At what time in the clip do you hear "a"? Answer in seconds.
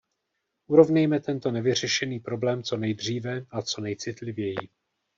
3.49-3.61